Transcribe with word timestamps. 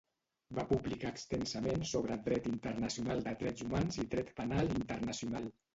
Va 0.59 0.63
publicar 0.71 1.11
extensament 1.15 1.85
sobre 1.91 2.19
dret 2.31 2.49
internacional 2.55 3.25
de 3.29 3.37
drets 3.45 3.69
humans 3.69 4.05
i 4.07 4.11
dret 4.17 4.37
penal 4.43 4.77
internacional. 4.85 5.53